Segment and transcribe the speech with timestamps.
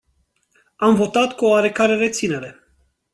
[0.75, 2.59] Am votat cu o oarecare reținere.